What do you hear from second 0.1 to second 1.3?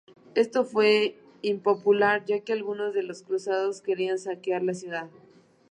Esto fue